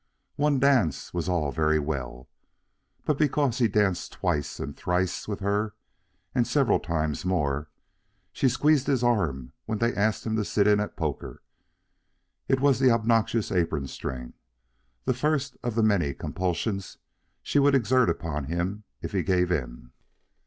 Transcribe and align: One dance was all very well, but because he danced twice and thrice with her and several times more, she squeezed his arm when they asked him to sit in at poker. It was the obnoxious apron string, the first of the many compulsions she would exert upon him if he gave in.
One 0.35 0.59
dance 0.59 1.13
was 1.13 1.29
all 1.29 1.51
very 1.51 1.77
well, 1.77 2.27
but 3.05 3.19
because 3.19 3.59
he 3.59 3.67
danced 3.67 4.13
twice 4.13 4.59
and 4.59 4.75
thrice 4.75 5.27
with 5.27 5.41
her 5.41 5.75
and 6.33 6.47
several 6.47 6.79
times 6.79 7.23
more, 7.23 7.69
she 8.33 8.49
squeezed 8.49 8.87
his 8.87 9.03
arm 9.03 9.53
when 9.67 9.77
they 9.77 9.93
asked 9.93 10.25
him 10.25 10.35
to 10.37 10.43
sit 10.43 10.65
in 10.65 10.79
at 10.79 10.95
poker. 10.97 11.43
It 12.47 12.59
was 12.59 12.79
the 12.79 12.89
obnoxious 12.89 13.51
apron 13.51 13.85
string, 13.85 14.33
the 15.05 15.13
first 15.13 15.55
of 15.61 15.75
the 15.75 15.83
many 15.83 16.15
compulsions 16.15 16.97
she 17.43 17.59
would 17.59 17.75
exert 17.75 18.09
upon 18.09 18.45
him 18.45 18.85
if 19.03 19.11
he 19.11 19.21
gave 19.21 19.51
in. 19.51 19.91